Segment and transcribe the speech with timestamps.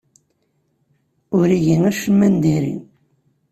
[1.37, 2.75] Ur igi acemma n diri.